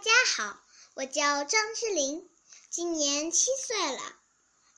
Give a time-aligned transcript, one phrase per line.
[0.00, 0.58] 大家好，
[0.94, 2.26] 我叫张诗琳，
[2.70, 4.00] 今年七岁了。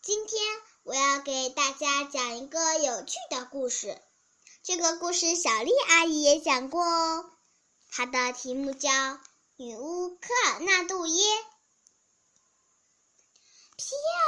[0.01, 0.43] 今天
[0.83, 4.03] 我要给大家讲一个有趣的故事。
[4.65, 7.31] 这个故事小丽阿姨也讲过哦，
[7.93, 8.91] 它的题目叫
[9.55, 11.25] 《女巫科尔纳杜耶》。
[13.77, 13.85] 皮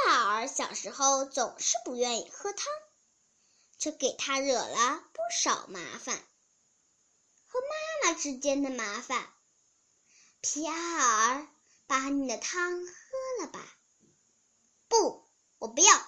[0.06, 2.68] 埃尔小时候总是不愿意喝汤，
[3.78, 6.24] 这给他惹了不少麻烦，
[7.48, 9.28] 和妈妈之间的麻烦。
[10.46, 11.48] 皮埃尔，
[11.86, 12.92] 把你的汤喝
[13.40, 13.66] 了吧。
[14.88, 15.26] 不，
[15.56, 15.96] 我不要。
[15.96, 16.04] 和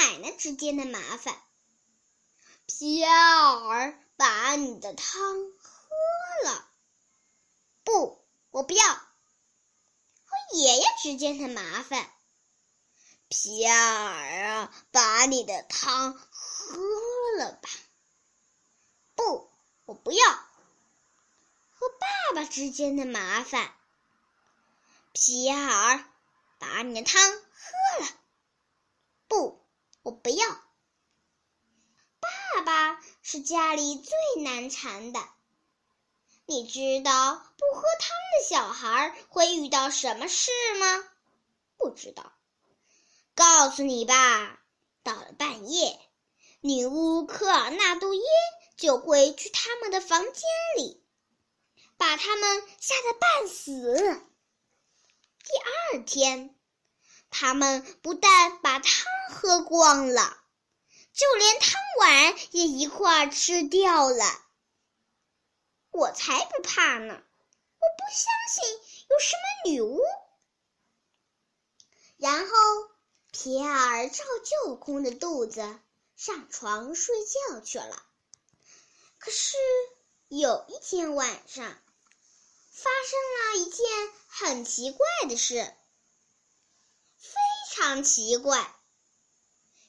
[0.00, 1.40] 奶奶之间的麻烦。
[2.66, 5.14] 皮埃尔，把你的汤
[5.52, 6.68] 喝了。
[7.84, 8.84] 不，我不要。
[8.84, 12.12] 和爷爷之间的麻烦。
[13.28, 16.76] 皮埃尔啊，把你的汤喝
[17.38, 17.70] 了吧。
[19.14, 19.48] 不，
[19.84, 20.39] 我不要。
[22.50, 23.72] 之间的麻烦，
[25.12, 26.04] 皮埃尔，
[26.58, 28.10] 把你的汤喝了。
[29.28, 29.64] 不，
[30.02, 30.48] 我不要。
[32.18, 35.20] 爸爸是家里最难缠的。
[36.44, 41.08] 你知道不喝汤的小孩会遇到什么事吗？
[41.78, 42.32] 不知道。
[43.36, 44.60] 告诉你吧，
[45.04, 46.00] 到了半夜，
[46.60, 48.22] 女巫科尔纳杜耶
[48.76, 50.42] 就会去他们的房间
[50.76, 51.00] 里。
[52.00, 54.22] 把他们吓得半死。
[55.44, 55.50] 第
[55.92, 56.58] 二天，
[57.28, 60.42] 他们不但把汤喝光了，
[61.12, 64.24] 就连汤碗也一块吃掉了。
[65.90, 67.12] 我才不怕呢！
[67.12, 68.64] 我不相信
[69.10, 70.00] 有什么女巫。
[72.16, 72.54] 然后，
[73.30, 74.24] 皮埃尔照
[74.64, 75.78] 旧空着肚子
[76.16, 77.14] 上床睡
[77.50, 78.02] 觉去了。
[79.18, 79.58] 可是
[80.28, 81.76] 有一天晚上。
[82.82, 83.86] 发生了一件
[84.26, 85.74] 很奇怪的事，
[87.18, 87.34] 非
[87.74, 88.74] 常奇怪。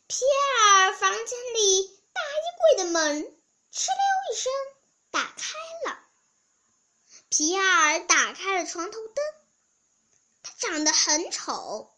[0.08, 3.24] 皮埃尔房间里大衣柜的门
[3.72, 4.52] “哧溜”一声
[5.10, 5.54] 打开
[5.86, 6.00] 了。
[7.30, 9.16] 皮埃尔打开了床头灯，
[10.44, 11.98] 他长得很丑，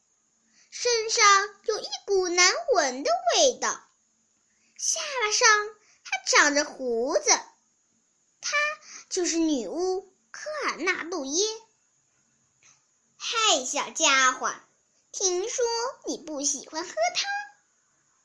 [0.69, 1.25] 身上
[1.63, 3.83] 有一股难闻的味道，
[4.77, 7.31] 下巴上还长着胡子。
[8.41, 8.55] 她
[9.09, 10.12] 就是女巫。
[10.63, 11.45] 尔纳杜耶，
[13.17, 14.53] 嗨，小家伙，
[15.11, 15.65] 听说
[16.07, 17.29] 你不喜欢喝汤？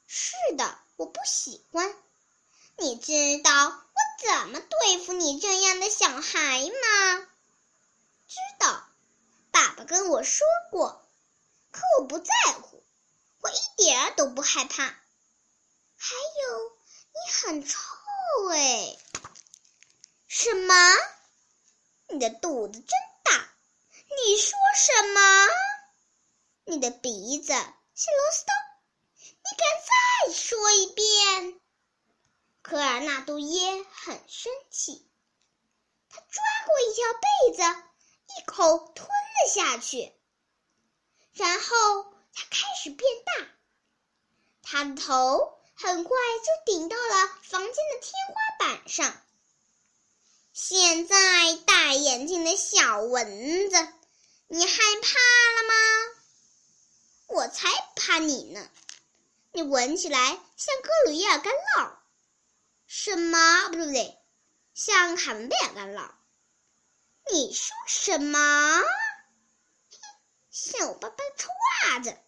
[0.07, 1.95] 是的，我不喜欢。
[2.77, 3.75] 你知道我
[4.23, 7.27] 怎么对付你这样的小孩吗？
[8.29, 8.89] 知道，
[9.51, 11.05] 爸爸跟我说过。
[11.73, 12.33] 可我不在
[12.63, 12.83] 乎，
[13.41, 14.85] 我一点儿都不害怕。
[14.85, 16.15] 还
[16.49, 16.73] 有，
[17.13, 17.79] 你很臭
[18.53, 18.97] 哎！
[20.29, 20.75] 什么？
[22.19, 22.91] 你的肚子真
[23.23, 23.49] 大！
[23.93, 25.21] 你说什么？
[26.65, 28.53] 你的鼻子是螺丝刀！
[29.23, 29.69] 你敢
[30.27, 31.61] 再说一遍？
[32.61, 35.09] 科尔纳杜耶很生气，
[36.11, 37.63] 他抓过一条被子，
[38.37, 40.13] 一口吞了下去。
[41.35, 43.47] 然后他开始变大，
[44.65, 49.23] 他的头很快就顶到了房间的天花板上。
[50.61, 53.89] 现在大眼睛的小蚊子，
[54.49, 55.19] 你害怕
[55.55, 55.75] 了吗？
[57.29, 58.69] 我才不怕你呢！
[59.53, 60.19] 你闻起来
[60.57, 61.93] 像格鲁伊尔干酪，
[62.89, 64.19] 什么不对不对，
[64.75, 66.11] 像卡门贝尔干酪。
[67.33, 68.83] 你说什么？
[70.51, 71.51] 像我爸爸的臭
[71.93, 72.19] 袜子！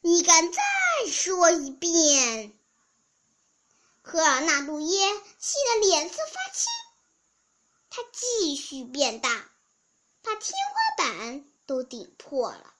[0.00, 0.62] 你敢再
[1.10, 2.56] 说一遍？
[4.00, 6.66] 科尔纳杜耶气得脸色发青。
[7.94, 9.50] 它继续变大，
[10.22, 12.72] 把天花板都顶破了。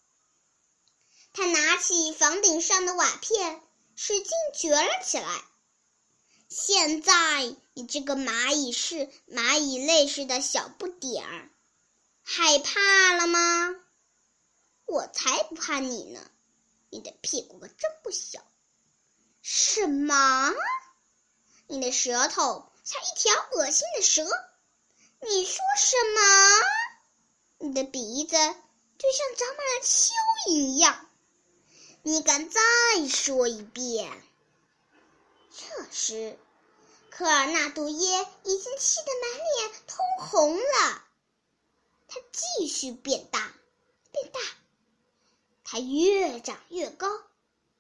[1.35, 3.61] 他拿起房顶上的瓦片，
[3.95, 5.45] 使劲掘了起来。
[6.49, 11.51] 现在你这个蚂蚁似蚂蚁类似的小不点儿，
[12.23, 13.77] 害怕了吗？
[14.87, 16.31] 我才不怕你呢！
[16.89, 18.43] 你的屁股可真不小。
[19.43, 20.55] 什么？
[21.67, 24.27] 你的舌头像一条恶心的蛇。
[25.25, 26.21] 你说什么？
[27.59, 30.11] 你的鼻子就像长满了蚯
[30.49, 31.09] 蚓一样。
[32.03, 32.61] 你敢再
[33.09, 34.11] 说一遍？
[35.53, 36.37] 这时，
[37.09, 41.05] 科尔纳杜耶已经气得满脸通红了。
[42.09, 43.55] 他继续变大，
[44.11, 44.41] 变大，
[45.63, 47.07] 他越长越高，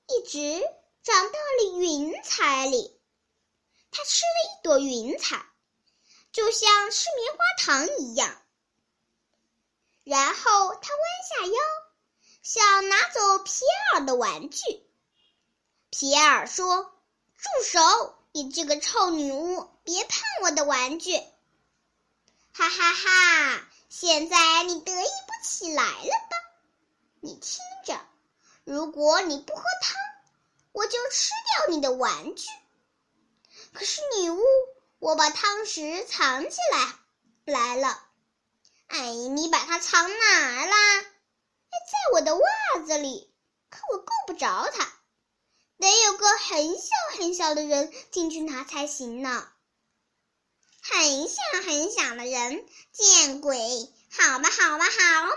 [0.07, 0.63] 一直
[1.03, 2.97] 长到了云彩里。
[3.91, 5.45] 他吃了一朵云彩。
[6.33, 8.43] 就像吃棉花糖一样，
[10.03, 11.59] 然后他弯下腰，
[12.43, 14.63] 想拿走皮埃尔的玩具。
[15.91, 16.85] 皮埃尔说
[17.37, 18.15] ：“住手！
[18.33, 21.17] 你这个臭女巫，别碰我的玩具！”
[22.55, 23.69] 哈哈哈！
[23.91, 26.37] 现在你得意不起来了吧？
[27.21, 28.01] 你听着，
[28.65, 29.97] 如果你不喝汤，
[30.73, 32.49] 我就吃掉你的玩具。
[33.75, 34.43] 可是女巫，
[35.03, 36.95] 我把汤匙藏起来
[37.45, 38.01] 来了。
[38.87, 39.01] 哎，
[39.35, 41.01] 你把它藏哪儿啦？
[41.01, 41.05] 哎，
[41.91, 42.45] 在我的袜
[42.87, 43.35] 子里，
[43.69, 44.93] 可我够不着它，
[45.79, 46.89] 得有个很小
[47.19, 49.49] 很小的人进去拿才行呢。
[50.83, 53.59] 很小很小的人，见鬼！
[54.17, 55.37] 好吧，好吧，好吧。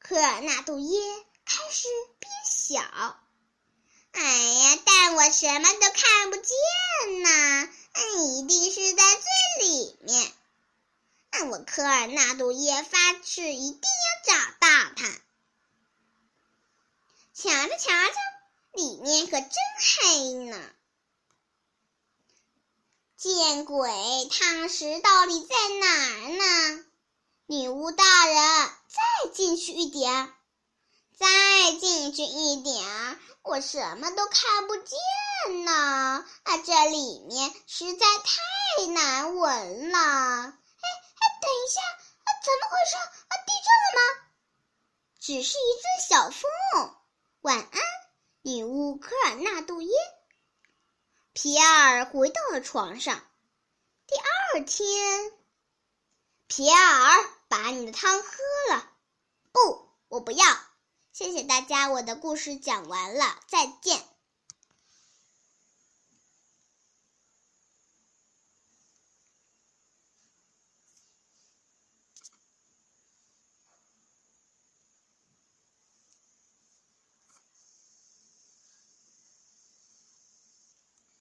[0.00, 1.00] 科尔纳杜耶
[1.46, 1.86] 开始
[2.18, 3.20] 变小。
[4.10, 7.68] 哎呀，但我什么都看不见呐！
[7.94, 10.32] 那你一定是在最里面。
[11.30, 15.20] 那我科尔纳杜耶发誓，一定要找到它。
[17.34, 18.14] 瞧瞧，瞧瞧，
[18.72, 19.50] 里面可真
[19.80, 20.70] 黑呢！
[23.16, 23.90] 见鬼，
[24.30, 26.28] 汤匙到底在哪儿
[26.76, 26.84] 呢？
[27.46, 30.32] 女巫大人，再进去一点，
[31.18, 34.98] 再进去一点，我什么都看不见
[35.64, 36.26] 呢！
[36.42, 39.98] 啊，这里面实在太难闻了。
[39.98, 42.96] 哎哎等一下，啊，怎么回事？
[42.96, 44.00] 啊，地震了吗？
[45.20, 46.50] 只是一阵小风。
[47.40, 47.82] 晚安，
[48.42, 49.90] 女巫科尔纳杜耶。
[51.32, 53.22] 皮尔回到了床上。
[54.06, 55.32] 第二天，
[56.46, 58.28] 皮尔把你的汤喝
[58.70, 58.90] 了。
[59.52, 60.46] 不，我不要。
[61.12, 64.02] 谢谢大家，我的故事讲完了，再见。